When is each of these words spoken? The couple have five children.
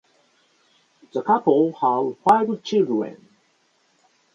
The 1.13 1.21
couple 1.21 1.73
have 1.73 2.17
five 2.23 2.63
children. 2.63 3.27